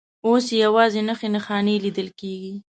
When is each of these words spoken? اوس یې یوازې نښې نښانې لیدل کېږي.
اوس 0.27 0.45
یې 0.53 0.57
یوازې 0.65 1.01
نښې 1.07 1.29
نښانې 1.35 1.75
لیدل 1.83 2.07
کېږي. 2.19 2.53